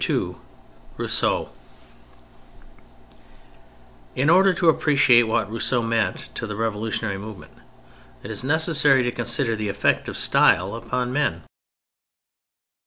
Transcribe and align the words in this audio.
II 0.09 0.35
ROUSSEAU 0.97 1.49
In 4.15 4.31
order 4.31 4.51
to 4.51 4.67
appreciate 4.67 5.27
what 5.27 5.51
Rousseau 5.51 5.83
meant 5.83 6.29
to 6.33 6.47
the 6.47 6.55
revolutionary 6.55 7.19
movement, 7.19 7.53
it 8.23 8.31
is 8.31 8.43
necessary 8.43 9.03
to 9.03 9.11
consider 9.11 9.55
the 9.55 9.69
effect 9.69 10.09
of 10.09 10.17
style 10.17 10.73
upon 10.75 11.13
men. 11.13 11.43